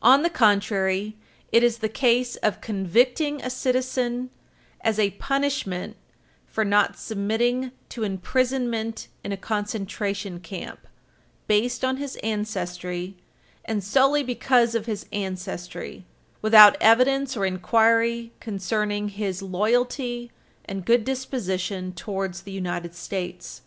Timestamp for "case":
1.88-2.36